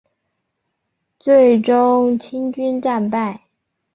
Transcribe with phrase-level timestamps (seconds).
[1.19, 3.43] 最终清军战败。